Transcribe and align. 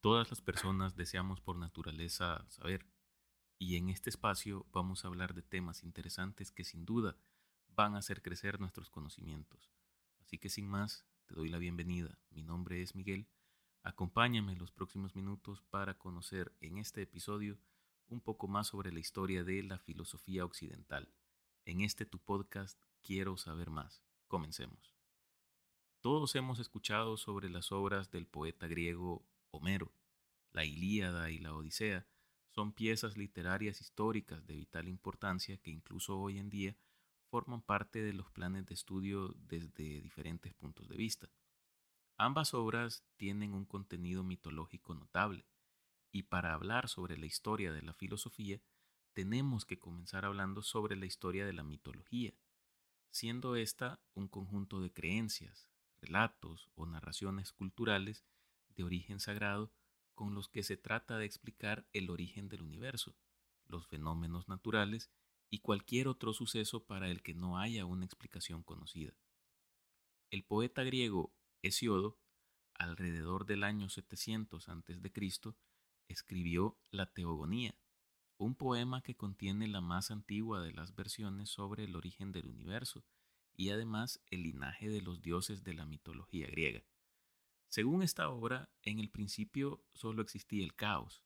Todas 0.00 0.30
las 0.30 0.40
personas 0.40 0.96
deseamos 0.96 1.42
por 1.42 1.56
naturaleza 1.56 2.46
saber, 2.48 2.86
y 3.58 3.76
en 3.76 3.90
este 3.90 4.08
espacio 4.08 4.64
vamos 4.72 5.04
a 5.04 5.08
hablar 5.08 5.34
de 5.34 5.42
temas 5.42 5.82
interesantes 5.82 6.50
que 6.50 6.64
sin 6.64 6.86
duda 6.86 7.18
van 7.68 7.94
a 7.94 7.98
hacer 7.98 8.22
crecer 8.22 8.60
nuestros 8.60 8.88
conocimientos. 8.88 9.70
Así 10.22 10.38
que 10.38 10.48
sin 10.48 10.66
más, 10.66 11.04
te 11.26 11.34
doy 11.34 11.50
la 11.50 11.58
bienvenida. 11.58 12.18
Mi 12.30 12.42
nombre 12.42 12.80
es 12.80 12.94
Miguel. 12.94 13.28
Acompáñame 13.82 14.56
los 14.56 14.72
próximos 14.72 15.14
minutos 15.14 15.60
para 15.68 15.98
conocer 15.98 16.56
en 16.60 16.78
este 16.78 17.02
episodio 17.02 17.58
un 18.08 18.22
poco 18.22 18.48
más 18.48 18.68
sobre 18.68 18.92
la 18.92 19.00
historia 19.00 19.44
de 19.44 19.62
la 19.62 19.78
filosofía 19.78 20.46
occidental. 20.46 21.12
En 21.66 21.82
este 21.82 22.06
tu 22.06 22.18
podcast 22.18 22.82
Quiero 23.02 23.36
saber 23.36 23.68
más. 23.68 24.02
Comencemos. 24.28 24.94
Todos 26.00 26.34
hemos 26.36 26.58
escuchado 26.58 27.18
sobre 27.18 27.50
las 27.50 27.70
obras 27.70 28.10
del 28.10 28.26
poeta 28.26 28.66
griego 28.66 29.26
Homero. 29.50 29.92
La 30.52 30.64
Ilíada 30.64 31.30
y 31.30 31.38
la 31.38 31.54
Odisea 31.54 32.06
son 32.50 32.72
piezas 32.72 33.16
literarias 33.16 33.80
históricas 33.80 34.46
de 34.46 34.56
vital 34.56 34.88
importancia 34.88 35.56
que 35.58 35.70
incluso 35.70 36.18
hoy 36.18 36.38
en 36.38 36.50
día 36.50 36.76
forman 37.30 37.62
parte 37.62 38.02
de 38.02 38.12
los 38.12 38.30
planes 38.30 38.66
de 38.66 38.74
estudio 38.74 39.34
desde 39.36 40.00
diferentes 40.00 40.52
puntos 40.54 40.88
de 40.88 40.96
vista. 40.96 41.30
Ambas 42.16 42.54
obras 42.54 43.04
tienen 43.16 43.54
un 43.54 43.64
contenido 43.64 44.24
mitológico 44.24 44.94
notable, 44.94 45.46
y 46.12 46.24
para 46.24 46.52
hablar 46.52 46.88
sobre 46.88 47.16
la 47.16 47.26
historia 47.26 47.72
de 47.72 47.82
la 47.82 47.94
filosofía, 47.94 48.60
tenemos 49.12 49.64
que 49.64 49.78
comenzar 49.78 50.24
hablando 50.24 50.62
sobre 50.62 50.96
la 50.96 51.06
historia 51.06 51.46
de 51.46 51.52
la 51.52 51.62
mitología, 51.62 52.34
siendo 53.10 53.54
esta 53.56 54.00
un 54.14 54.28
conjunto 54.28 54.80
de 54.80 54.92
creencias, 54.92 55.68
relatos 56.00 56.70
o 56.74 56.86
narraciones 56.86 57.52
culturales 57.52 58.24
origen 58.82 59.20
sagrado 59.20 59.72
con 60.14 60.34
los 60.34 60.48
que 60.48 60.62
se 60.62 60.76
trata 60.76 61.18
de 61.18 61.24
explicar 61.24 61.88
el 61.92 62.10
origen 62.10 62.48
del 62.48 62.62
universo, 62.62 63.16
los 63.66 63.86
fenómenos 63.86 64.48
naturales 64.48 65.10
y 65.50 65.60
cualquier 65.60 66.08
otro 66.08 66.32
suceso 66.32 66.84
para 66.84 67.10
el 67.10 67.22
que 67.22 67.34
no 67.34 67.58
haya 67.58 67.84
una 67.84 68.04
explicación 68.04 68.62
conocida. 68.62 69.14
El 70.30 70.44
poeta 70.44 70.84
griego 70.84 71.34
Hesiodo, 71.62 72.18
alrededor 72.74 73.46
del 73.46 73.64
año 73.64 73.88
700 73.88 74.68
a.C., 74.68 75.00
escribió 76.08 76.78
la 76.90 77.06
Teogonía, 77.06 77.74
un 78.38 78.54
poema 78.54 79.02
que 79.02 79.16
contiene 79.16 79.68
la 79.68 79.80
más 79.80 80.10
antigua 80.10 80.62
de 80.62 80.72
las 80.72 80.94
versiones 80.94 81.50
sobre 81.50 81.84
el 81.84 81.94
origen 81.94 82.32
del 82.32 82.46
universo 82.46 83.04
y 83.54 83.70
además 83.70 84.20
el 84.30 84.44
linaje 84.44 84.88
de 84.88 85.02
los 85.02 85.20
dioses 85.20 85.62
de 85.62 85.74
la 85.74 85.84
mitología 85.84 86.46
griega. 86.46 86.82
Según 87.70 88.02
esta 88.02 88.28
obra, 88.28 88.68
en 88.82 88.98
el 88.98 89.10
principio 89.10 89.86
solo 89.94 90.22
existía 90.22 90.64
el 90.64 90.74
caos, 90.74 91.22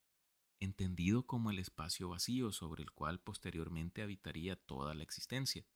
entendido 0.60 1.26
como 1.26 1.50
el 1.50 1.58
espacio 1.58 2.10
vacío 2.10 2.52
sobre 2.52 2.82
el 2.82 2.90
cual 2.90 3.18
posteriormente 3.18 4.02
habitaría 4.02 4.54
toda 4.54 4.92
la 4.92 5.02
existencia. 5.02 5.66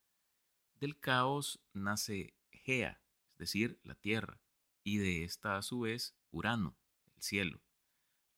Del 0.75 1.01
caos 1.01 1.59
nace 1.73 2.35
Gea, 2.53 3.03
es 3.33 3.39
decir, 3.39 3.81
la 3.83 3.95
tierra, 3.95 4.43
y 4.85 4.99
de 4.99 5.25
esta 5.25 5.57
a 5.57 5.63
su 5.63 5.81
vez 5.81 6.15
Urano, 6.31 6.77
el 7.17 7.23
cielo. 7.23 7.63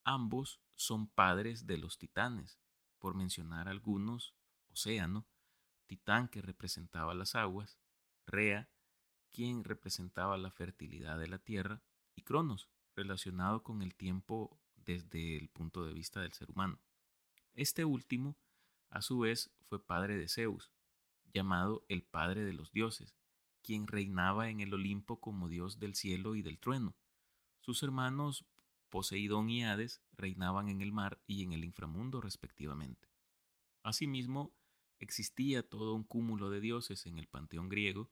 Ambos 0.05 0.61
son 0.77 1.09
padres 1.09 1.67
de 1.67 1.78
los 1.78 1.98
titanes, 1.98 2.61
por 3.00 3.17
mencionar 3.17 3.67
algunos, 3.67 4.37
Océano, 4.69 5.27
titán 5.89 6.28
que 6.28 6.42
representaba 6.42 7.12
las 7.12 7.34
aguas, 7.34 7.81
Rea, 8.25 8.70
quien 9.31 9.65
representaba 9.65 10.39
la 10.39 10.53
fertilidad 10.53 11.19
de 11.19 11.27
la 11.27 11.41
tierra, 11.41 11.83
y 12.14 12.22
Cronos, 12.22 12.69
relacionado 12.94 13.62
con 13.62 13.83
el 13.83 13.94
tiempo 13.94 14.58
desde 14.77 15.36
el 15.36 15.48
punto 15.48 15.84
de 15.84 15.92
vista 15.92 16.20
del 16.20 16.33
ser 16.33 16.50
humano. 16.50 16.78
Este 17.55 17.84
último, 17.84 18.36
a 18.89 19.03
su 19.03 19.20
vez, 19.20 19.50
fue 19.69 19.84
padre 19.84 20.16
de 20.16 20.28
Zeus, 20.28 20.72
llamado 21.33 21.84
el 21.88 22.03
padre 22.03 22.44
de 22.44 22.53
los 22.53 22.72
dioses, 22.72 23.16
quien 23.62 23.87
reinaba 23.87 24.50
en 24.50 24.60
el 24.60 24.75
Olimpo 24.75 25.21
como 25.21 25.48
dios 25.48 25.78
del 25.78 25.94
cielo 25.94 26.34
y 26.34 26.43
del 26.43 26.59
trueno. 26.59 26.97
Sus 27.60 27.82
hermanos 27.82 28.44
Poseidón 28.88 29.48
y 29.50 29.65
Hades 29.65 30.03
reinaban 30.16 30.69
en 30.69 30.81
el 30.81 30.92
mar 30.92 31.22
y 31.27 31.44
en 31.44 31.53
el 31.53 31.65
inframundo 31.65 32.21
respectivamente. 32.21 33.09
Asimismo, 33.82 34.53
existía 34.98 35.62
todo 35.62 35.94
un 35.94 36.04
cúmulo 36.04 36.50
de 36.50 36.60
dioses 36.60 37.06
en 37.06 37.19
el 37.19 37.28
panteón 37.28 37.69
griego 37.69 38.10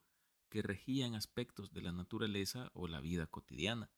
que 0.49 0.61
regían 0.61 1.15
aspectos 1.15 1.71
de 1.71 1.81
la 1.81 1.91
naturaleza 1.91 2.69
o 2.73 2.87
la 2.87 2.99
vida 2.99 3.27
cotidiana. 3.27 3.89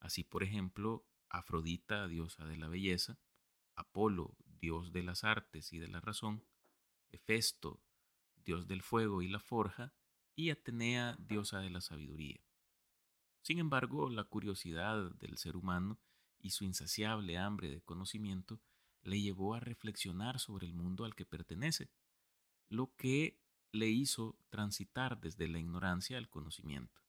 Así, 0.00 0.22
por 0.22 0.42
ejemplo, 0.42 1.06
Afrodita, 1.28 2.06
diosa 2.06 2.46
de 2.46 2.56
la 2.56 2.68
belleza, 2.68 3.18
Apolo, 3.74 4.36
dios 4.60 4.92
de 4.92 5.02
las 5.02 5.24
artes 5.24 5.72
y 5.72 5.78
de 5.78 5.88
la 5.88 6.00
razón, 6.00 6.44
Hefesto, 7.10 7.80
dios 8.44 8.68
del 8.68 8.82
fuego 8.82 9.22
y 9.22 9.28
la 9.28 9.40
forja, 9.40 9.94
y 10.36 10.50
Atenea, 10.50 11.16
diosa 11.18 11.60
de 11.60 11.70
la 11.70 11.80
sabiduría. 11.80 12.40
Sin 13.42 13.58
embargo, 13.58 14.08
la 14.10 14.24
curiosidad 14.24 15.12
del 15.16 15.38
ser 15.38 15.56
humano 15.56 15.98
y 16.40 16.50
su 16.50 16.64
insaciable 16.64 17.38
hambre 17.38 17.70
de 17.70 17.82
conocimiento 17.82 18.60
le 19.02 19.20
llevó 19.20 19.54
a 19.54 19.60
reflexionar 19.60 20.38
sobre 20.40 20.66
el 20.66 20.74
mundo 20.74 21.04
al 21.04 21.14
que 21.14 21.26
pertenece, 21.26 21.90
lo 22.68 22.94
que 22.96 23.43
le 23.74 23.88
hizo 23.88 24.38
transitar 24.50 25.20
desde 25.20 25.48
la 25.48 25.58
ignorancia 25.58 26.16
al 26.16 26.28
conocimiento. 26.28 27.02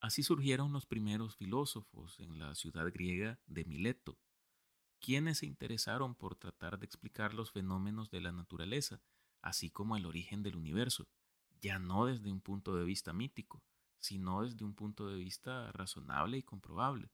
Así 0.00 0.22
surgieron 0.22 0.72
los 0.72 0.86
primeros 0.86 1.36
filósofos 1.36 2.18
en 2.20 2.38
la 2.38 2.54
ciudad 2.54 2.90
griega 2.92 3.38
de 3.46 3.64
Mileto, 3.64 4.18
quienes 4.98 5.38
se 5.38 5.46
interesaron 5.46 6.14
por 6.14 6.36
tratar 6.36 6.78
de 6.78 6.86
explicar 6.86 7.34
los 7.34 7.52
fenómenos 7.52 8.10
de 8.10 8.22
la 8.22 8.32
naturaleza, 8.32 9.02
así 9.42 9.70
como 9.70 9.96
el 9.96 10.06
origen 10.06 10.42
del 10.42 10.56
universo, 10.56 11.06
ya 11.60 11.78
no 11.78 12.06
desde 12.06 12.32
un 12.32 12.40
punto 12.40 12.76
de 12.76 12.84
vista 12.84 13.12
mítico, 13.12 13.62
sino 13.98 14.42
desde 14.42 14.64
un 14.64 14.74
punto 14.74 15.08
de 15.08 15.16
vista 15.16 15.70
razonable 15.72 16.38
y 16.38 16.42
comprobable. 16.42 17.10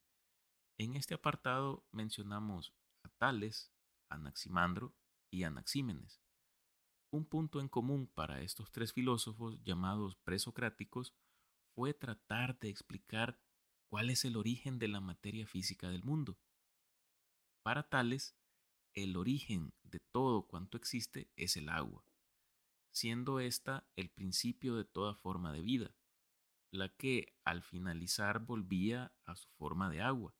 En 0.79 0.95
este 0.95 1.15
apartado 1.15 1.85
mencionamos 1.91 2.73
a 3.03 3.09
Tales, 3.09 3.73
Anaximandro 4.09 4.95
y 5.31 5.43
Anaxímenes, 5.43 6.20
un 7.11 7.25
punto 7.25 7.61
en 7.61 7.69
común 7.69 8.07
para 8.07 8.41
estos 8.41 8.71
tres 8.71 8.93
filósofos 8.93 9.63
llamados 9.65 10.17
presocráticos 10.17 11.15
fue 11.75 11.93
tratar 11.93 12.59
de 12.61 12.69
explicar 12.69 13.41
cuál 13.89 14.11
es 14.11 14.25
el 14.25 14.37
origen 14.37 14.79
de 14.79 14.89
la 14.89 15.01
materia 15.01 15.47
física 15.47 15.91
del 15.91 16.05
mundo. 16.05 16.39
Para 17.63 17.89
tales, 17.89 18.37
el 18.95 19.17
origen 19.17 19.73
de 19.83 20.01
todo 20.13 20.47
cuanto 20.47 20.77
existe 20.77 21.31
es 21.37 21.57
el 21.57 21.69
agua, 21.69 22.05
siendo 22.93 23.41
ésta 23.41 23.89
el 23.97 24.09
principio 24.09 24.77
de 24.77 24.85
toda 24.85 25.15
forma 25.15 25.53
de 25.53 25.63
vida, 25.63 25.95
la 26.71 26.89
que 26.89 27.35
al 27.45 27.63
finalizar 27.63 28.41
volvía 28.41 29.13
a 29.25 29.35
su 29.35 29.49
forma 29.51 29.91
de 29.91 30.01
agua, 30.01 30.35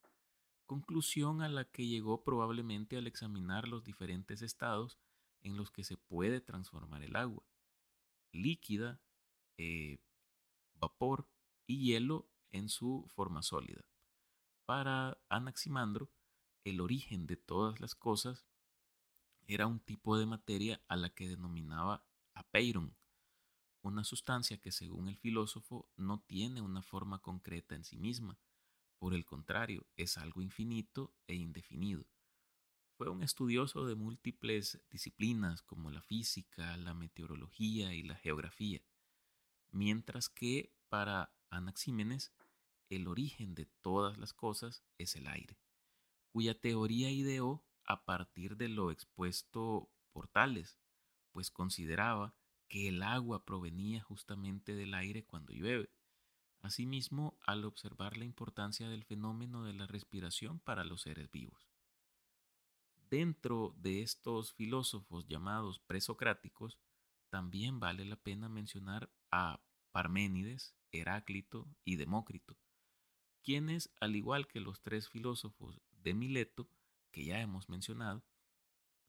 conclusión 0.67 1.43
a 1.43 1.49
la 1.49 1.65
que 1.65 1.89
llegó 1.89 2.23
probablemente 2.23 2.97
al 2.97 3.09
examinar 3.09 3.67
los 3.67 3.83
diferentes 3.83 4.41
estados 4.43 4.99
en 5.43 5.57
los 5.57 5.71
que 5.71 5.85
se 5.85 5.97
puede 5.97 6.41
transformar 6.41 7.03
el 7.03 7.17
agua. 7.17 7.45
Líquida, 8.33 9.01
eh, 9.57 9.99
vapor 10.75 11.29
y 11.67 11.85
hielo 11.85 12.29
en 12.51 12.69
su 12.69 13.07
forma 13.09 13.43
sólida. 13.43 13.85
Para 14.65 15.19
Anaximandro, 15.29 16.11
el 16.65 16.81
origen 16.81 17.27
de 17.27 17.37
todas 17.37 17.81
las 17.81 17.95
cosas 17.95 18.47
era 19.47 19.67
un 19.67 19.81
tipo 19.81 20.19
de 20.19 20.27
materia 20.27 20.81
a 20.89 20.97
la 20.97 21.11
que 21.11 21.29
denominaba 21.29 22.07
apeiron, 22.35 22.97
una 23.83 24.05
sustancia 24.05 24.61
que 24.61 24.73
según 24.73 25.09
el 25.09 25.17
filósofo 25.17 25.89
no 25.97 26.21
tiene 26.21 26.61
una 26.61 26.83
forma 26.83 27.21
concreta 27.21 27.75
en 27.75 27.85
sí 27.85 27.97
misma, 27.97 28.39
por 29.01 29.15
el 29.15 29.25
contrario, 29.25 29.87
es 29.97 30.19
algo 30.19 30.43
infinito 30.43 31.15
e 31.27 31.35
indefinido. 31.35 32.05
Fue 33.01 33.09
un 33.09 33.23
estudioso 33.23 33.87
de 33.87 33.95
múltiples 33.95 34.79
disciplinas 34.91 35.63
como 35.63 35.91
la 35.91 36.03
física, 36.03 36.77
la 36.77 36.93
meteorología 36.93 37.95
y 37.95 38.03
la 38.03 38.15
geografía, 38.15 38.83
mientras 39.71 40.29
que 40.29 40.75
para 40.91 41.33
Anaxímenes 41.49 42.31
el 42.91 43.09
origen 43.09 43.55
de 43.55 43.65
todas 43.65 44.19
las 44.19 44.35
cosas 44.35 44.85
es 44.99 45.17
el 45.17 45.29
aire, 45.29 45.57
cuya 46.31 46.61
teoría 46.61 47.11
ideó 47.11 47.65
a 47.85 48.05
partir 48.05 48.59
de 48.59 48.69
lo 48.69 48.91
expuesto 48.91 49.89
por 50.13 50.29
Tales, 50.29 50.79
pues 51.33 51.51
consideraba 51.51 52.35
que 52.69 52.89
el 52.89 53.03
agua 53.03 53.47
provenía 53.47 54.03
justamente 54.03 54.75
del 54.75 54.93
aire 54.93 55.25
cuando 55.25 55.55
llueve. 55.55 55.89
Asimismo, 56.61 57.39
al 57.47 57.65
observar 57.65 58.19
la 58.19 58.27
importancia 58.27 58.91
del 58.91 59.05
fenómeno 59.05 59.65
de 59.65 59.73
la 59.73 59.87
respiración 59.87 60.59
para 60.59 60.85
los 60.85 61.01
seres 61.01 61.31
vivos. 61.31 61.70
Dentro 63.11 63.75
de 63.77 64.03
estos 64.03 64.53
filósofos 64.53 65.27
llamados 65.27 65.81
presocráticos, 65.81 66.79
también 67.29 67.81
vale 67.81 68.05
la 68.05 68.15
pena 68.15 68.49
mencionar 68.49 69.11
a 69.33 69.61
Parménides, 69.91 70.77
Heráclito 70.93 71.67
y 71.85 71.97
Demócrito, 71.97 72.57
quienes, 73.43 73.91
al 73.99 74.15
igual 74.15 74.47
que 74.47 74.61
los 74.61 74.81
tres 74.81 75.09
filósofos 75.09 75.81
de 75.91 76.15
Mileto, 76.15 76.69
que 77.11 77.25
ya 77.25 77.41
hemos 77.41 77.69
mencionado, 77.69 78.23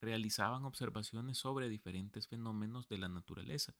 realizaban 0.01 0.65
observaciones 0.65 1.37
sobre 1.37 1.69
diferentes 1.69 2.27
fenómenos 2.27 2.89
de 2.89 2.97
la 2.97 3.07
naturaleza 3.07 3.75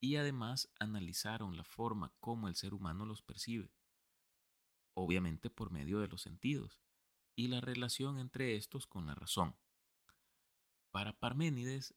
y 0.00 0.16
además 0.16 0.72
analizaron 0.80 1.56
la 1.56 1.62
forma 1.62 2.12
como 2.18 2.48
el 2.48 2.56
ser 2.56 2.74
humano 2.74 3.06
los 3.06 3.22
percibe, 3.22 3.70
obviamente 4.94 5.50
por 5.50 5.70
medio 5.70 6.00
de 6.00 6.08
los 6.08 6.20
sentidos, 6.20 6.80
y 7.34 7.48
la 7.48 7.60
relación 7.60 8.18
entre 8.18 8.56
estos 8.56 8.86
con 8.86 9.06
la 9.06 9.14
razón. 9.14 9.56
Para 10.90 11.18
Parménides, 11.18 11.94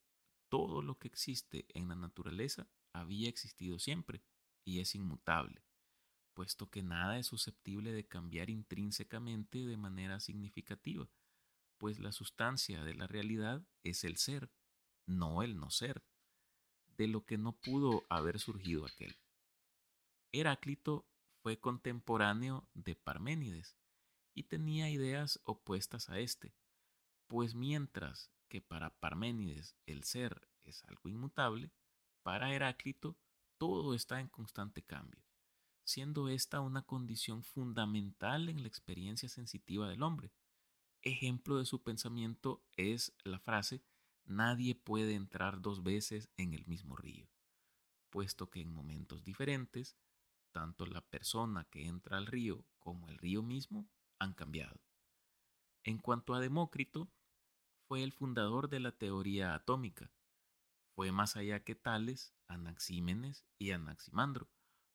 todo 0.50 0.82
lo 0.82 0.98
que 0.98 1.08
existe 1.08 1.66
en 1.74 1.88
la 1.90 1.96
naturaleza 1.96 2.68
había 2.94 3.28
existido 3.28 3.78
siempre 3.80 4.24
y 4.64 4.80
es 4.80 4.96
inmutable, 4.96 5.64
puesto 6.34 6.70
que 6.70 6.82
nada 6.82 7.20
es 7.20 7.28
susceptible 7.28 7.92
de 7.92 8.08
cambiar 8.08 8.50
intrínsecamente 8.50 9.66
de 9.66 9.78
manera 9.78 10.20
significativa, 10.20 11.10
pues 11.78 12.00
la 12.00 12.12
sustancia 12.12 12.84
de 12.84 12.96
la 12.96 13.08
realidad 13.08 13.68
es 13.84 14.04
el 14.06 14.18
ser, 14.18 14.50
no 15.06 15.44
el 15.44 15.58
no 15.58 15.70
ser, 15.70 16.04
de 16.98 17.08
lo 17.08 17.26
que 17.26 17.38
no 17.38 17.52
pudo 17.52 18.06
haber 18.10 18.40
surgido 18.40 18.86
aquel. 18.86 19.18
Heráclito 20.32 21.06
fue 21.42 21.60
contemporáneo 21.60 22.68
de 22.74 22.96
Parménides 22.96 23.76
y 24.36 24.44
tenía 24.44 24.90
ideas 24.90 25.40
opuestas 25.46 26.10
a 26.10 26.20
éste, 26.20 26.54
pues 27.28 27.56
mientras 27.56 28.30
que 28.50 28.62
para 28.62 28.92
Parménides 28.92 29.76
el 29.86 30.04
ser 30.04 30.48
es 30.64 30.84
algo 30.86 31.10
inmutable, 31.10 31.72
para 32.22 32.54
Heráclito 32.54 33.18
todo 33.58 33.96
está 33.96 34.20
en 34.20 34.28
constante 34.28 34.84
cambio, 34.84 35.24
siendo 35.86 36.28
esta 36.28 36.60
una 36.60 36.84
condición 36.84 37.44
fundamental 37.44 38.50
en 38.50 38.62
la 38.62 38.68
experiencia 38.68 39.30
sensitiva 39.30 39.88
del 39.90 40.04
hombre. 40.04 40.34
Ejemplo 41.02 41.58
de 41.58 41.66
su 41.66 41.82
pensamiento 41.82 42.62
es 42.76 43.14
la 43.24 43.40
frase 43.40 43.84
nadie 44.26 44.76
puede 44.76 45.14
entrar 45.14 45.62
dos 45.62 45.84
veces 45.84 46.30
en 46.36 46.54
el 46.54 46.66
mismo 46.66 46.98
río, 46.98 47.30
puesto 48.10 48.50
que 48.50 48.62
en 48.62 48.74
momentos 48.74 49.24
diferentes, 49.24 49.96
tanto 50.52 50.86
la 50.86 51.02
persona 51.02 51.66
que 51.66 51.86
entra 51.86 52.18
al 52.18 52.26
río 52.26 52.66
como 52.80 53.08
el 53.08 53.18
río 53.18 53.44
mismo 53.44 53.88
han 54.20 54.34
cambiado. 54.34 54.80
En 55.84 55.98
cuanto 56.00 56.34
a 56.34 56.40
Demócrito, 56.40 57.08
fue 57.88 58.04
el 58.04 58.12
fundador 58.12 58.70
de 58.70 58.80
la 58.80 58.92
teoría 58.92 59.54
atómica. 59.54 60.12
Fue 60.96 61.12
más 61.12 61.36
allá 61.36 61.64
que 61.64 61.76
Tales, 61.76 62.34
Anaxímenes 62.48 63.46
y 63.60 63.72
Anaximandro, 63.72 64.50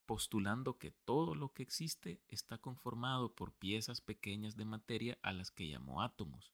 postulando 0.06 0.78
que 0.78 0.90
todo 0.90 1.34
lo 1.34 1.52
que 1.52 1.62
existe 1.62 2.20
está 2.26 2.58
conformado 2.58 3.34
por 3.34 3.52
piezas 3.52 4.00
pequeñas 4.00 4.56
de 4.56 4.64
materia 4.64 5.18
a 5.22 5.32
las 5.32 5.52
que 5.52 5.68
llamó 5.68 6.02
átomos. 6.02 6.52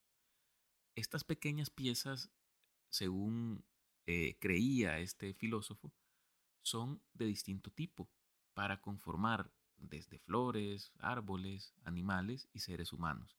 Estas 0.94 1.24
pequeñas 1.24 1.70
piezas, 1.70 2.30
según 2.90 3.64
eh, 4.06 4.36
creía 4.40 4.98
este 4.98 5.32
filósofo, 5.32 5.92
son 6.62 7.00
de 7.14 7.26
distinto 7.26 7.70
tipo, 7.70 8.10
para 8.52 8.80
conformar 8.80 9.50
desde 9.78 10.18
flores, 10.18 10.92
árboles, 10.98 11.74
animales 11.84 12.48
y 12.52 12.60
seres 12.60 12.92
humanos. 12.92 13.36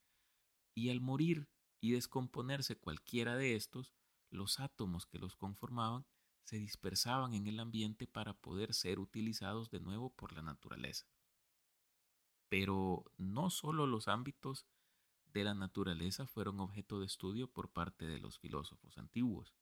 Y 0.74 0.90
al 0.90 1.02
morir 1.02 1.48
y 1.80 1.92
descomponerse 1.92 2.76
cualquiera 2.76 3.36
de 3.36 3.56
estos, 3.56 3.94
los 4.30 4.60
átomos 4.60 5.06
que 5.06 5.20
los 5.20 5.36
conformaban 5.36 6.06
se 6.44 6.58
dispersaban 6.58 7.34
en 7.34 7.48
el 7.48 7.60
ambiente 7.60 8.08
para 8.08 8.34
poder 8.34 8.74
ser 8.74 9.00
utilizados 9.00 9.70
de 9.70 9.80
nuevo 9.80 10.10
por 10.10 10.34
la 10.34 10.42
naturaleza. 10.42 11.06
Pero 12.50 13.04
no 13.18 13.50
solo 13.50 13.86
los 13.86 14.08
ámbitos 14.08 14.66
de 15.34 15.44
la 15.44 15.54
naturaleza 15.54 16.26
fueron 16.26 16.60
objeto 16.60 17.00
de 17.00 17.06
estudio 17.06 17.52
por 17.52 17.70
parte 17.70 18.06
de 18.06 18.20
los 18.20 18.40
filósofos 18.40 18.98
antiguos. 18.98 19.54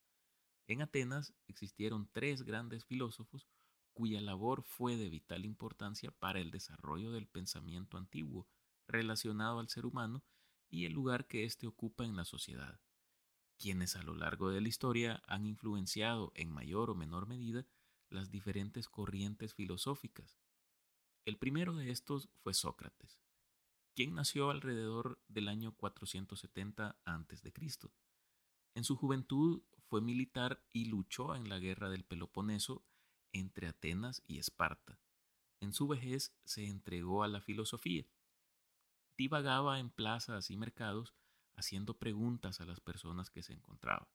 En 0.67 0.81
Atenas 0.81 1.33
existieron 1.47 2.07
tres 2.11 2.43
grandes 2.43 2.85
filósofos 2.85 3.47
cuya 3.95 4.21
labor 4.21 4.61
fue 4.61 4.97
de 4.97 5.09
vital 5.09 5.45
importancia 5.45 6.11
para 6.11 6.39
el 6.39 6.51
desarrollo 6.51 7.11
del 7.11 7.27
pensamiento 7.27 7.97
antiguo 7.97 8.45
relacionado 8.87 9.59
al 9.59 9.69
ser 9.69 9.85
humano 9.85 10.21
y 10.69 10.85
el 10.85 10.91
lugar 10.91 11.27
que 11.27 11.45
éste 11.45 11.65
ocupa 11.65 12.03
en 12.03 12.17
la 12.17 12.25
sociedad, 12.25 12.81
quienes 13.57 13.95
a 13.95 14.03
lo 14.03 14.13
largo 14.13 14.49
de 14.49 14.59
la 14.59 14.67
historia 14.67 15.23
han 15.27 15.45
influenciado 15.45 16.33
en 16.35 16.51
mayor 16.51 16.89
o 16.89 16.95
menor 16.95 17.25
medida 17.25 17.65
las 18.09 18.29
diferentes 18.29 18.89
corrientes 18.89 19.53
filosóficas. 19.53 20.37
El 21.23 21.37
primero 21.37 21.73
de 21.73 21.89
estos 21.89 22.29
fue 22.43 22.53
Sócrates, 22.53 23.21
quien 23.95 24.13
nació 24.13 24.51
alrededor 24.51 25.21
del 25.29 25.47
año 25.47 25.71
470 25.71 26.99
a.C. 27.05 27.53
En 28.75 28.83
su 28.83 28.97
juventud 28.97 29.63
fue 29.87 30.01
militar 30.01 30.61
y 30.73 30.85
luchó 30.85 31.33
en 31.33 31.47
la 31.47 31.59
guerra 31.59 31.89
del 31.89 32.03
Peloponeso 32.03 32.83
entre 33.35 33.67
Atenas 33.67 34.23
y 34.27 34.39
Esparta. 34.39 34.99
En 35.59 35.73
su 35.73 35.87
vejez 35.87 36.33
se 36.43 36.65
entregó 36.65 37.23
a 37.23 37.27
la 37.27 37.41
filosofía 37.41 38.05
divagaba 39.17 39.79
en 39.79 39.89
plazas 39.89 40.49
y 40.51 40.57
mercados 40.57 41.13
haciendo 41.55 41.97
preguntas 41.97 42.59
a 42.59 42.65
las 42.65 42.81
personas 42.81 43.29
que 43.29 43.43
se 43.43 43.53
encontraba, 43.53 44.09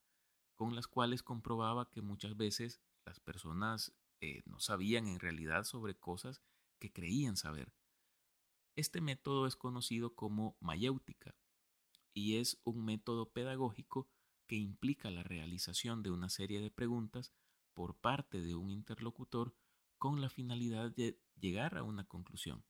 con 0.56 0.74
las 0.74 0.86
cuales 0.86 1.22
comprobaba 1.22 1.90
que 1.90 2.02
muchas 2.02 2.36
veces 2.36 2.80
las 3.06 3.18
personas 3.18 3.94
eh, 4.20 4.42
no 4.44 4.60
sabían 4.60 5.06
en 5.08 5.18
realidad 5.18 5.64
sobre 5.64 5.98
cosas 5.98 6.42
que 6.78 6.92
creían 6.92 7.36
saber. 7.36 7.72
Este 8.76 9.00
método 9.00 9.46
es 9.46 9.56
conocido 9.56 10.14
como 10.14 10.56
mayéutica 10.60 11.34
y 12.12 12.36
es 12.36 12.60
un 12.64 12.84
método 12.84 13.30
pedagógico 13.30 14.08
que 14.46 14.56
implica 14.56 15.10
la 15.10 15.22
realización 15.22 16.02
de 16.02 16.10
una 16.10 16.28
serie 16.28 16.60
de 16.60 16.70
preguntas 16.70 17.32
por 17.74 17.96
parte 17.96 18.40
de 18.40 18.54
un 18.54 18.70
interlocutor 18.70 19.54
con 19.98 20.20
la 20.20 20.30
finalidad 20.30 20.90
de 20.90 21.20
llegar 21.38 21.76
a 21.76 21.82
una 21.82 22.04
conclusión. 22.04 22.64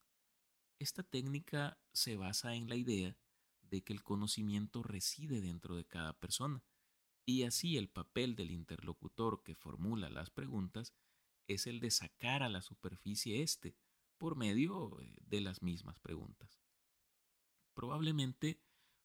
Esta 0.79 1.03
técnica 1.03 1.79
se 1.93 2.17
basa 2.17 2.55
en 2.55 2.67
la 2.67 2.75
idea 2.75 3.15
de 3.61 3.83
que 3.83 3.93
el 3.93 4.03
conocimiento 4.03 4.83
reside 4.83 5.41
dentro 5.41 5.75
de 5.75 5.85
cada 5.85 6.13
persona 6.19 6.63
y 7.25 7.43
así 7.43 7.77
el 7.77 7.87
papel 7.87 8.35
del 8.35 8.51
interlocutor 8.51 9.43
que 9.43 9.55
formula 9.55 10.09
las 10.09 10.29
preguntas 10.29 10.93
es 11.47 11.67
el 11.67 11.79
de 11.79 11.91
sacar 11.91 12.43
a 12.43 12.49
la 12.49 12.61
superficie 12.61 13.41
este 13.41 13.75
por 14.17 14.35
medio 14.35 14.99
eh, 15.01 15.17
de 15.21 15.41
las 15.41 15.61
mismas 15.61 15.99
preguntas. 15.99 16.59
Probablemente 17.73 18.61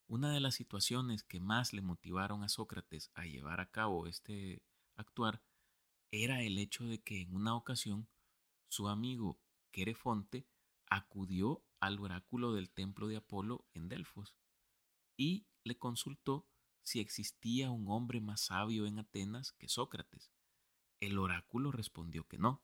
una 0.08 0.32
de 0.32 0.40
las 0.40 0.54
situaciones 0.54 1.22
que 1.22 1.40
más 1.40 1.72
le 1.72 1.82
motivaron 1.82 2.42
a 2.42 2.49
Sócrates 2.49 3.11
a 3.14 3.25
llevar 3.26 3.61
a 3.61 3.71
cabo 3.71 4.06
este 4.06 4.62
actuar 4.94 5.42
era 6.10 6.42
el 6.42 6.58
hecho 6.58 6.84
de 6.84 7.02
que 7.02 7.20
en 7.20 7.34
una 7.34 7.54
ocasión 7.54 8.08
su 8.68 8.88
amigo 8.88 9.40
Querefonte 9.70 10.46
acudió 10.88 11.64
al 11.80 12.00
oráculo 12.00 12.52
del 12.52 12.70
templo 12.70 13.08
de 13.08 13.16
Apolo 13.16 13.66
en 13.75 13.88
Delfos 13.88 14.34
y 15.16 15.46
le 15.64 15.76
consultó 15.78 16.46
si 16.82 17.00
existía 17.00 17.70
un 17.70 17.88
hombre 17.88 18.20
más 18.20 18.42
sabio 18.42 18.86
en 18.86 18.98
Atenas 18.98 19.52
que 19.52 19.68
Sócrates. 19.68 20.30
El 21.00 21.18
oráculo 21.18 21.72
respondió 21.72 22.26
que 22.26 22.38
no. 22.38 22.62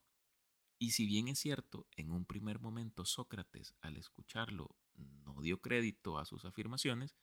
Y 0.79 0.93
si 0.93 1.07
bien 1.07 1.29
es 1.29 1.39
cierto, 1.39 1.87
en 1.97 2.13
un 2.13 2.25
primer 2.25 2.61
momento 2.61 3.05
Sócrates 3.05 3.75
al 3.81 3.97
escucharlo 3.97 4.77
no 4.95 5.41
dio 5.41 5.61
crédito 5.61 6.19
a 6.19 6.25
sus 6.25 6.45
afirmaciones, 6.45 7.17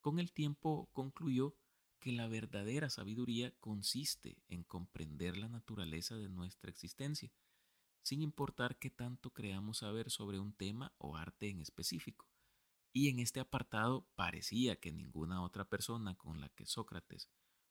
con 0.00 0.18
el 0.18 0.32
tiempo 0.32 0.88
concluyó 0.92 1.56
que 1.98 2.12
la 2.12 2.28
verdadera 2.28 2.90
sabiduría 2.90 3.52
consiste 3.60 4.42
en 4.48 4.64
comprender 4.64 5.36
la 5.36 5.48
naturaleza 5.48 6.16
de 6.16 6.28
nuestra 6.28 6.70
existencia 6.70 7.32
sin 8.06 8.22
importar 8.22 8.78
qué 8.78 8.88
tanto 8.88 9.32
creamos 9.32 9.78
saber 9.78 10.12
sobre 10.12 10.38
un 10.38 10.52
tema 10.52 10.94
o 10.98 11.16
arte 11.16 11.48
en 11.48 11.60
específico. 11.60 12.30
Y 12.92 13.08
en 13.08 13.18
este 13.18 13.40
apartado 13.40 14.06
parecía 14.14 14.78
que 14.78 14.92
ninguna 14.92 15.42
otra 15.42 15.68
persona 15.68 16.16
con 16.16 16.40
la 16.40 16.48
que 16.50 16.66
Sócrates 16.66 17.28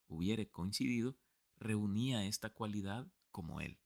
hubiere 0.07 0.49
coincidido 0.49 1.15
reunía 1.55 2.25
esta 2.25 2.49
cualidad 2.49 3.07
como 3.31 3.61
él. 3.61 3.79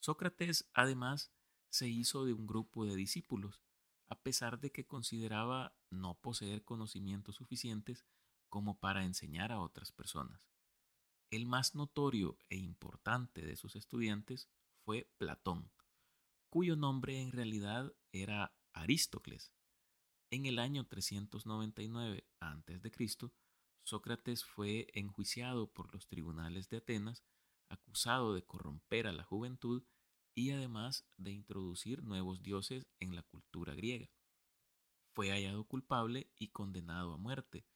Sócrates 0.00 0.70
además 0.72 1.30
se 1.68 1.88
hizo 1.88 2.24
de 2.24 2.32
un 2.32 2.46
grupo 2.46 2.86
de 2.86 2.96
discípulos, 2.96 3.60
a 4.08 4.18
pesar 4.18 4.58
de 4.58 4.72
que 4.72 4.86
consideraba 4.86 5.76
no 5.90 6.14
poseer 6.14 6.64
conocimientos 6.64 7.36
suficientes 7.36 8.06
como 8.48 8.78
para 8.78 9.04
enseñar 9.04 9.52
a 9.52 9.60
otras 9.60 9.92
personas. 9.92 10.48
El 11.30 11.46
más 11.46 11.74
notorio 11.74 12.38
e 12.48 12.56
importante 12.56 13.44
de 13.44 13.56
sus 13.56 13.76
estudiantes 13.76 14.48
fue 14.84 15.10
Platón, 15.18 15.70
cuyo 16.48 16.76
nombre 16.76 17.20
en 17.20 17.32
realidad 17.32 17.92
era 18.12 18.54
Aristócles. 18.72 19.52
En 20.30 20.46
el 20.46 20.58
año 20.58 20.86
399 20.86 22.26
a.C., 22.40 23.30
Sócrates 23.84 24.44
fue 24.44 24.88
enjuiciado 24.92 25.72
por 25.72 25.92
los 25.94 26.06
tribunales 26.08 26.68
de 26.68 26.78
Atenas, 26.78 27.24
acusado 27.70 28.34
de 28.34 28.44
corromper 28.44 29.06
a 29.06 29.12
la 29.12 29.24
juventud 29.24 29.82
y 30.34 30.50
además 30.50 31.06
de 31.16 31.32
introducir 31.32 32.02
nuevos 32.02 32.42
dioses 32.42 32.86
en 32.98 33.14
la 33.14 33.22
cultura 33.22 33.74
griega. 33.74 34.10
fue 35.14 35.30
hallado 35.30 35.64
culpable 35.64 36.30
y 36.38 36.48
condenado 36.48 37.12
a 37.12 37.16
muerte 37.16 37.66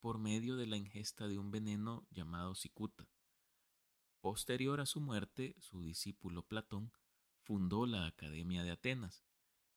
por 0.00 0.18
medio 0.18 0.56
de 0.56 0.66
la 0.66 0.76
ingesta 0.76 1.28
de 1.28 1.38
un 1.38 1.50
veneno 1.50 2.06
llamado 2.10 2.54
cicuta. 2.54 3.08
Posterior 4.20 4.80
a 4.80 4.86
su 4.86 5.00
muerte, 5.00 5.54
su 5.60 5.82
discípulo 5.82 6.42
Platón 6.42 6.92
fundó 7.42 7.86
la 7.86 8.06
Academia 8.06 8.62
de 8.62 8.70
Atenas, 8.70 9.24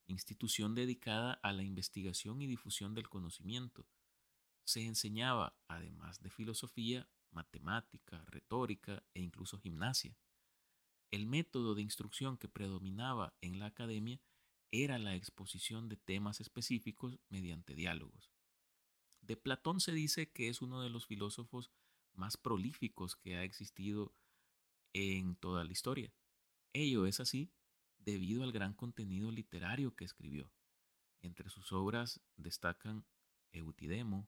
institución 0.08 0.76
dedicada 0.76 1.34
a 1.44 1.54
la 1.54 1.64
investigación 1.64 2.42
y 2.42 2.48
difusión 2.48 2.94
del 2.94 3.10
conocimiento. 3.10 3.88
Se 4.66 4.86
enseñaba, 4.86 5.56
además 5.68 6.22
de 6.22 6.30
filosofía, 6.30 7.10
matemática, 7.32 8.24
retórica 8.28 9.04
e 9.14 9.22
incluso 9.22 9.60
gimnasia. 9.60 10.18
El 11.12 11.28
método 11.28 11.76
de 11.76 11.82
instrucción 11.82 12.38
que 12.38 12.48
predominaba 12.48 13.34
en 13.42 13.60
la 13.60 13.68
academia 13.68 14.22
era 14.72 14.98
la 14.98 15.16
exposición 15.16 15.90
de 15.90 15.98
temas 15.98 16.42
específicos 16.42 17.20
mediante 17.30 17.76
diálogos. 17.76 18.33
De 19.24 19.38
Platón 19.38 19.80
se 19.80 19.94
dice 19.94 20.30
que 20.32 20.50
es 20.50 20.62
uno 20.62 20.82
de 20.82 20.90
los 20.90 21.08
filósofos 21.08 21.72
más 22.14 22.36
prolíficos 22.36 23.16
que 23.16 23.38
ha 23.38 23.44
existido 23.44 24.14
en 24.92 25.38
toda 25.38 25.64
la 25.64 25.72
historia. 25.72 26.14
Ello 26.74 27.06
es 27.06 27.22
así 27.22 27.54
debido 28.00 28.44
al 28.44 28.52
gran 28.52 28.74
contenido 28.74 29.32
literario 29.32 29.96
que 29.96 30.04
escribió. 30.04 30.52
Entre 31.22 31.50
sus 31.50 31.72
obras 31.72 32.20
destacan 32.36 33.06
Eutidemo, 33.54 34.28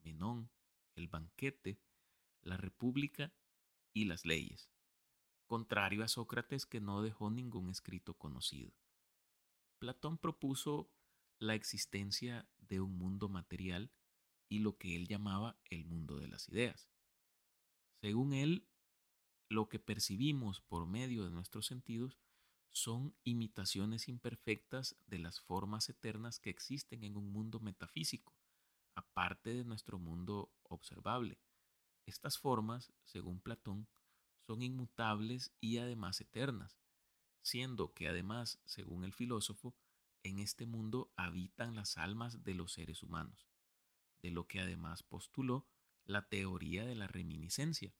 Menón, 0.00 0.50
El 0.96 1.06
banquete, 1.06 1.80
La 2.42 2.56
República 2.56 3.32
y 3.92 4.06
las 4.06 4.26
leyes, 4.26 4.72
contrario 5.46 6.02
a 6.02 6.08
Sócrates 6.08 6.66
que 6.66 6.80
no 6.80 7.00
dejó 7.02 7.30
ningún 7.30 7.70
escrito 7.70 8.14
conocido. 8.14 8.72
Platón 9.78 10.18
propuso 10.18 10.90
la 11.38 11.54
existencia 11.54 12.48
de 12.58 12.80
un 12.80 12.98
mundo 12.98 13.28
material 13.28 13.92
y 14.52 14.58
lo 14.58 14.76
que 14.76 14.94
él 14.96 15.08
llamaba 15.08 15.56
el 15.70 15.86
mundo 15.86 16.18
de 16.18 16.28
las 16.28 16.46
ideas. 16.50 16.90
Según 18.02 18.34
él, 18.34 18.68
lo 19.48 19.70
que 19.70 19.78
percibimos 19.78 20.60
por 20.60 20.86
medio 20.86 21.24
de 21.24 21.30
nuestros 21.30 21.64
sentidos 21.64 22.20
son 22.68 23.16
imitaciones 23.24 24.08
imperfectas 24.08 24.94
de 25.06 25.20
las 25.20 25.40
formas 25.40 25.88
eternas 25.88 26.38
que 26.38 26.50
existen 26.50 27.02
en 27.02 27.16
un 27.16 27.32
mundo 27.32 27.60
metafísico, 27.60 28.34
aparte 28.94 29.54
de 29.54 29.64
nuestro 29.64 29.98
mundo 29.98 30.52
observable. 30.64 31.40
Estas 32.04 32.36
formas, 32.36 32.92
según 33.04 33.40
Platón, 33.40 33.88
son 34.42 34.60
inmutables 34.60 35.50
y 35.62 35.78
además 35.78 36.20
eternas, 36.20 36.78
siendo 37.40 37.94
que 37.94 38.06
además, 38.06 38.60
según 38.66 39.04
el 39.04 39.14
filósofo, 39.14 39.74
en 40.22 40.40
este 40.40 40.66
mundo 40.66 41.10
habitan 41.16 41.74
las 41.74 41.96
almas 41.96 42.44
de 42.44 42.52
los 42.52 42.74
seres 42.74 43.02
humanos, 43.02 43.48
de 44.22 44.30
lo 44.30 44.46
que 44.46 44.60
además 44.60 45.02
postuló 45.02 45.66
la 46.04 46.28
teoría 46.28 46.84
de 46.84 46.94
la 46.94 47.06
reminiscencia, 47.06 47.94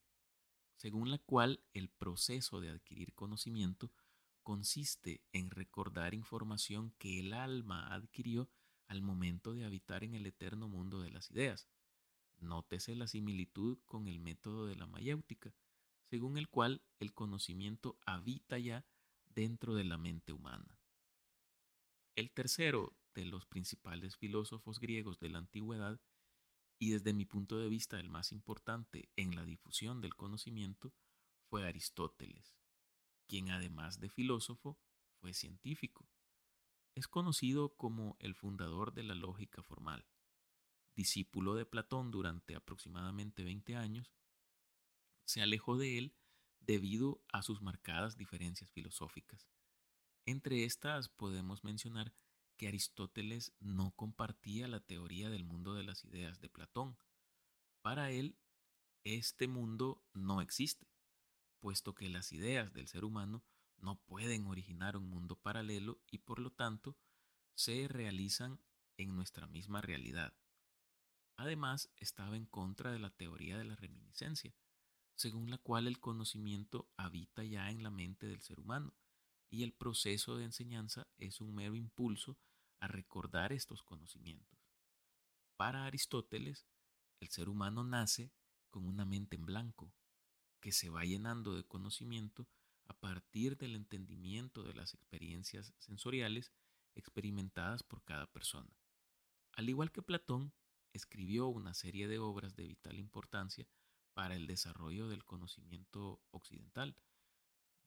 según 0.75 1.11
la 1.11 1.19
cual 1.19 1.63
el 1.73 1.89
proceso 1.89 2.59
de 2.59 2.69
adquirir 2.69 3.13
conocimiento 3.13 3.91
consiste 4.41 5.21
en 5.31 5.49
recordar 5.49 6.13
información 6.13 6.93
que 6.97 7.19
el 7.19 7.33
alma 7.33 7.93
adquirió 7.93 8.49
al 8.87 9.01
momento 9.01 9.53
de 9.53 9.65
habitar 9.65 10.03
en 10.03 10.13
el 10.13 10.25
eterno 10.25 10.67
mundo 10.67 11.01
de 11.01 11.11
las 11.11 11.31
ideas. 11.31 11.67
Nótese 12.39 12.95
la 12.95 13.07
similitud 13.07 13.79
con 13.85 14.07
el 14.07 14.19
método 14.19 14.65
de 14.67 14.75
la 14.75 14.85
mayéutica, 14.85 15.53
según 16.09 16.37
el 16.37 16.49
cual 16.49 16.81
el 16.99 17.13
conocimiento 17.13 17.97
habita 18.05 18.59
ya 18.59 18.85
dentro 19.33 19.75
de 19.75 19.85
la 19.85 19.97
mente 19.97 20.33
humana. 20.33 20.77
El 22.15 22.31
tercero 22.31 22.93
de 23.15 23.25
los 23.25 23.45
principales 23.45 24.17
filósofos 24.17 24.79
griegos 24.79 25.19
de 25.19 25.29
la 25.29 25.39
antigüedad, 25.39 25.99
y 26.83 26.91
desde 26.91 27.13
mi 27.13 27.25
punto 27.25 27.57
de 27.57 27.69
vista 27.69 27.99
el 27.99 28.09
más 28.09 28.31
importante 28.31 29.09
en 29.15 29.35
la 29.35 29.45
difusión 29.45 30.01
del 30.01 30.15
conocimiento, 30.15 30.93
fue 31.49 31.65
Aristóteles 31.67 32.55
quien 33.27 33.49
además 33.49 33.99
de 33.99 34.09
filósofo 34.09 34.77
fue 35.19 35.33
científico. 35.33 36.07
Es 36.93 37.07
conocido 37.07 37.75
como 37.75 38.15
el 38.19 38.35
fundador 38.35 38.93
de 38.93 39.03
la 39.03 39.15
lógica 39.15 39.63
formal. 39.63 40.05
Discípulo 40.95 41.55
de 41.55 41.65
Platón 41.65 42.11
durante 42.11 42.55
aproximadamente 42.55 43.43
20 43.43 43.75
años, 43.75 44.13
se 45.25 45.41
alejó 45.41 45.77
de 45.77 45.97
él 45.97 46.15
debido 46.59 47.23
a 47.31 47.41
sus 47.41 47.61
marcadas 47.61 48.17
diferencias 48.17 48.69
filosóficas. 48.71 49.49
Entre 50.25 50.65
estas 50.65 51.09
podemos 51.09 51.63
mencionar 51.63 52.13
que 52.57 52.67
Aristóteles 52.67 53.53
no 53.59 53.91
compartía 53.91 54.67
la 54.67 54.79
teoría 54.79 55.29
del 55.29 55.43
mundo 55.43 55.73
de 55.73 55.83
las 55.83 56.05
ideas 56.05 56.39
de 56.39 56.49
Platón. 56.49 56.97
Para 57.81 58.11
él, 58.11 58.37
este 59.03 59.47
mundo 59.47 60.01
no 60.13 60.41
existe 60.41 60.93
puesto 61.63 61.95
que 61.95 62.09
las 62.09 62.33
ideas 62.33 62.73
del 62.73 62.89
ser 62.89 63.05
humano 63.05 63.41
no 63.77 63.95
pueden 63.95 64.47
originar 64.47 64.97
un 64.97 65.09
mundo 65.09 65.37
paralelo 65.37 65.97
y 66.11 66.17
por 66.17 66.39
lo 66.39 66.51
tanto 66.51 66.97
se 67.55 67.87
realizan 67.87 68.59
en 68.97 69.15
nuestra 69.15 69.47
misma 69.47 69.79
realidad. 69.79 70.33
Además, 71.37 71.89
estaba 71.95 72.35
en 72.35 72.47
contra 72.47 72.91
de 72.91 72.99
la 72.99 73.11
teoría 73.11 73.57
de 73.57 73.63
la 73.63 73.77
reminiscencia, 73.77 74.53
según 75.15 75.49
la 75.49 75.57
cual 75.57 75.87
el 75.87 76.01
conocimiento 76.01 76.91
habita 76.97 77.45
ya 77.45 77.71
en 77.71 77.81
la 77.81 77.91
mente 77.91 78.27
del 78.27 78.41
ser 78.41 78.59
humano 78.59 78.93
y 79.53 79.61
el 79.61 79.71
proceso 79.71 80.35
de 80.35 80.45
enseñanza 80.45 81.05
es 81.19 81.39
un 81.39 81.53
mero 81.53 81.75
impulso 81.75 82.39
a 82.79 82.87
recordar 82.87 83.53
estos 83.53 83.83
conocimientos. 83.83 84.57
Para 85.57 85.85
Aristóteles, 85.85 86.65
el 87.19 87.29
ser 87.29 87.49
humano 87.49 87.83
nace 87.83 88.31
con 88.71 88.87
una 88.87 89.05
mente 89.05 89.35
en 89.35 89.45
blanco, 89.45 89.93
que 90.59 90.71
se 90.71 90.89
va 90.89 91.05
llenando 91.05 91.53
de 91.53 91.63
conocimiento 91.65 92.47
a 92.85 92.95
partir 92.95 93.55
del 93.55 93.75
entendimiento 93.75 94.63
de 94.63 94.73
las 94.73 94.95
experiencias 94.95 95.71
sensoriales 95.77 96.51
experimentadas 96.95 97.83
por 97.83 98.03
cada 98.03 98.25
persona. 98.25 98.75
Al 99.51 99.69
igual 99.69 99.91
que 99.91 100.01
Platón, 100.01 100.51
escribió 100.93 101.45
una 101.45 101.75
serie 101.75 102.07
de 102.07 102.17
obras 102.17 102.55
de 102.55 102.65
vital 102.65 102.97
importancia 102.97 103.67
para 104.15 104.35
el 104.35 104.47
desarrollo 104.47 105.09
del 105.09 105.23
conocimiento 105.23 106.23
occidental. 106.31 106.97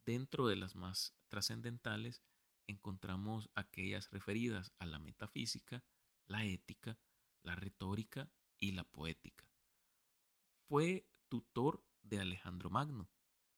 Dentro 0.07 0.47
de 0.47 0.55
las 0.55 0.77
más 0.77 1.17
trascendentales 1.27 2.23
encontramos 2.69 3.51
aquellas 3.57 4.09
referidas 4.11 4.73
a 4.79 4.87
la 4.87 5.01
metafísica, 5.01 5.85
la 6.29 6.45
ética, 6.45 6.97
la 7.43 7.57
retórica 7.57 8.31
y 8.61 8.71
la 8.71 8.85
poética. 8.85 9.51
Fue 10.69 11.09
tutor 11.29 11.85
de 12.03 12.21
Alejandro 12.21 12.71
Magno, 12.71 13.11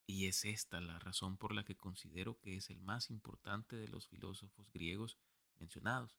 y 0.07 0.27
es 0.27 0.47
esta 0.47 0.81
la 0.81 0.99
razón 0.99 1.37
por 1.37 1.55
la 1.55 1.67
que 1.67 1.77
considero 1.77 2.41
que 2.41 2.57
es 2.57 2.71
el 2.71 2.81
más 2.81 3.11
importante 3.11 3.77
de 3.77 3.89
los 3.89 4.09
filósofos 4.09 4.73
griegos 4.73 5.19
mencionados, 5.57 6.19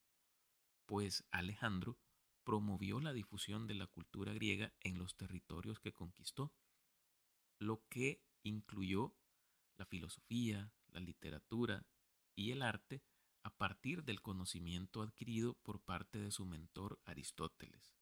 pues 0.86 1.25
Alejandro 1.31 1.98
promovió 2.43 3.00
la 3.00 3.13
difusión 3.13 3.65
de 3.65 3.74
la 3.74 3.88
cultura 3.88 4.31
griega 4.33 4.74
en 4.81 5.00
los 5.00 5.17
territorios 5.17 5.79
que 5.79 5.91
conquistó, 5.91 6.53
lo 7.57 7.88
que 7.89 8.24
incluyó 8.43 9.15
la 9.79 9.86
filosofía, 9.86 10.71
la 10.89 11.00
literatura 11.00 11.88
y 12.36 12.51
el 12.51 12.62
arte 12.62 13.01
a 13.43 13.50
partir 13.55 14.03
del 14.03 14.21
conocimiento 14.21 15.01
adquirido 15.01 15.55
por 15.63 15.79
parte 15.79 16.19
de 16.19 16.31
su 16.31 16.45
mentor 16.45 17.00
Aristóteles. 17.05 17.95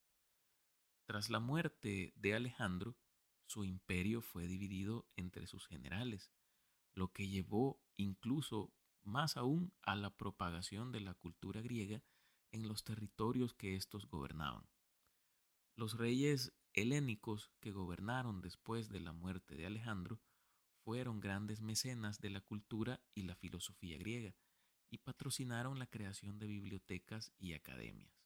Tras 1.06 1.30
la 1.30 1.40
muerte 1.40 2.12
de 2.16 2.34
Alejandro, 2.34 2.98
su 3.46 3.64
imperio 3.64 4.22
fue 4.22 4.48
dividido 4.48 5.08
entre 5.16 5.46
sus 5.46 5.68
generales, 5.68 6.34
lo 6.96 7.14
que 7.14 7.28
llevó 7.28 7.80
incluso 7.96 8.74
más 9.04 9.38
aún 9.38 9.72
a 9.84 9.96
la 9.96 10.10
propagación 10.10 10.92
de 10.92 11.00
la 11.00 11.14
cultura 11.14 11.62
griega 11.62 12.04
en 12.52 12.68
los 12.68 12.84
territorios 12.84 13.54
que 13.54 13.76
éstos 13.76 14.08
gobernaban. 14.08 14.68
Los 15.76 15.96
reyes 15.96 16.52
helénicos 16.74 17.52
que 17.60 17.72
gobernaron 17.72 18.42
después 18.42 18.90
de 18.90 19.00
la 19.00 19.14
muerte 19.14 19.56
de 19.56 19.68
Alejandro 19.68 20.20
fueron 20.88 21.20
grandes 21.20 21.60
mecenas 21.60 22.22
de 22.22 22.30
la 22.30 22.40
cultura 22.40 23.02
y 23.14 23.24
la 23.24 23.36
filosofía 23.36 23.98
griega 23.98 24.34
y 24.90 25.00
patrocinaron 25.00 25.80
la 25.80 25.88
creación 25.88 26.40
de 26.40 26.48
bibliotecas 26.48 27.34
y 27.38 27.56
academias. 27.56 28.24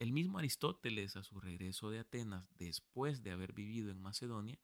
El 0.00 0.10
mismo 0.10 0.40
Aristóteles, 0.40 1.14
a 1.14 1.22
su 1.22 1.38
regreso 1.38 1.90
de 1.90 2.00
Atenas, 2.00 2.48
después 2.56 3.22
de 3.22 3.30
haber 3.30 3.52
vivido 3.52 3.92
en 3.92 4.02
Macedonia, 4.02 4.58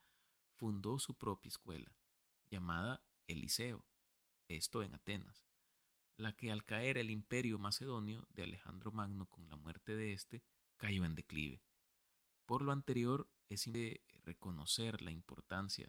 fundó 0.56 0.98
su 0.98 1.16
propia 1.16 1.50
escuela, 1.50 1.96
llamada 2.50 3.04
Eliseo, 3.28 3.86
esto 4.48 4.82
en 4.82 4.96
Atenas, 4.96 5.44
la 6.16 6.34
que 6.34 6.50
al 6.50 6.64
caer 6.64 6.98
el 6.98 7.08
imperio 7.08 7.56
macedonio 7.56 8.26
de 8.30 8.42
Alejandro 8.42 8.90
Magno 8.90 9.26
con 9.26 9.48
la 9.48 9.54
muerte 9.54 9.94
de 9.94 10.12
éste, 10.12 10.42
cayó 10.76 11.04
en 11.04 11.14
declive. 11.14 11.62
Por 12.46 12.62
lo 12.62 12.72
anterior, 12.72 13.30
es 13.48 13.72
de 13.72 14.02
reconocer 14.24 15.02
la 15.02 15.12
importancia 15.12 15.88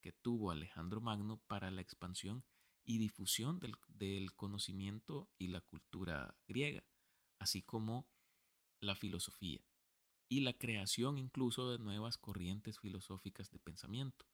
que 0.00 0.12
tuvo 0.12 0.50
Alejandro 0.50 1.00
Magno 1.00 1.38
para 1.46 1.70
la 1.70 1.80
expansión 1.80 2.44
y 2.84 2.98
difusión 2.98 3.60
del, 3.60 4.32
conocimiento 4.34 5.28
y 5.36 5.48
la 5.48 5.60
cultura 5.60 6.34
griega, 6.46 6.82
así 7.38 7.62
como 7.62 8.08
la 8.80 8.94
filosofía 8.94 9.60
y 10.28 10.40
la 10.40 10.52
creación 10.52 11.18
incluso 11.18 11.70
de 11.70 11.78
nuevas 11.78 12.16
corrientes 12.18 12.78
filosóficas 12.78 13.50
de 13.50 13.58
pensamiento, 13.58 14.26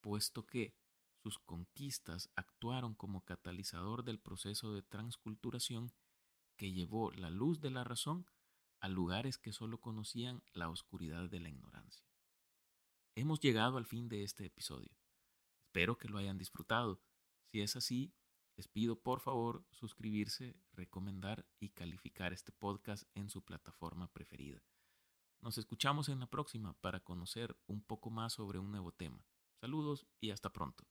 puesto 0.00 0.46
que 0.46 0.74
sus 1.22 1.38
conquistas 1.38 2.30
actuaron 2.36 2.94
como 2.94 3.24
catalizador 3.24 4.04
del 4.04 4.18
proceso 4.18 4.74
de 4.74 4.82
transculturación 4.82 5.92
que 6.56 6.72
llevó 6.72 7.10
la 7.12 7.30
luz 7.30 7.60
de 7.60 7.70
la 7.70 7.84
razón 7.84 8.26
a 8.80 8.88
lugares 8.88 9.38
que 9.38 9.52
solo 9.52 9.78
conocían 9.78 10.42
la 10.52 10.68
oscuridad 10.68 11.28
de 11.28 11.40
la 11.40 11.48
ignorancia. 11.48 12.13
Hemos 13.16 13.38
llegado 13.38 13.78
al 13.78 13.86
fin 13.86 14.08
de 14.08 14.24
este 14.24 14.44
episodio. 14.44 14.90
Espero 15.68 15.96
que 15.96 16.08
lo 16.08 16.18
hayan 16.18 16.36
disfrutado. 16.36 17.00
Si 17.52 17.60
es 17.60 17.76
así, 17.76 18.12
les 18.56 18.66
pido 18.66 19.00
por 19.00 19.20
favor 19.20 19.64
suscribirse, 19.70 20.56
recomendar 20.72 21.46
y 21.60 21.70
calificar 21.70 22.32
este 22.32 22.50
podcast 22.50 23.04
en 23.14 23.28
su 23.28 23.44
plataforma 23.44 24.08
preferida. 24.12 24.64
Nos 25.40 25.58
escuchamos 25.58 26.08
en 26.08 26.18
la 26.18 26.26
próxima 26.26 26.74
para 26.80 27.04
conocer 27.04 27.56
un 27.68 27.84
poco 27.84 28.10
más 28.10 28.32
sobre 28.32 28.58
un 28.58 28.72
nuevo 28.72 28.90
tema. 28.90 29.24
Saludos 29.60 30.08
y 30.20 30.30
hasta 30.30 30.52
pronto. 30.52 30.84